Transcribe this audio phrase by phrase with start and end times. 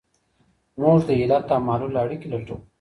[0.81, 2.57] موږ د علت او معلول اړیکي لټوو.